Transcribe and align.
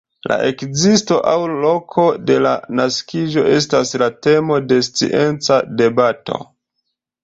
La 0.29 0.35
ekzisto 0.51 1.17
aŭ 1.31 1.35
loko 1.65 2.07
de 2.31 2.39
la 2.47 2.55
naskiĝo 2.81 3.47
estas 3.61 3.95
la 4.05 4.11
temo 4.29 4.61
de 4.73 4.85
scienca 4.91 5.65
debato. 5.85 6.47